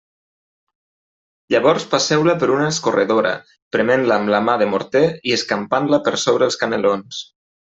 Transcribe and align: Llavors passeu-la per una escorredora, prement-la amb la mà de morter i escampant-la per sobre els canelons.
Llavors 1.53 1.85
passeu-la 1.91 2.35
per 2.43 2.49
una 2.55 2.65
escorredora, 2.75 3.35
prement-la 3.77 4.17
amb 4.23 4.33
la 4.37 4.41
mà 4.49 4.57
de 4.63 4.69
morter 4.73 5.05
i 5.31 5.37
escampant-la 5.39 6.01
per 6.09 6.15
sobre 6.27 6.49
els 6.53 6.59
canelons. 6.65 7.23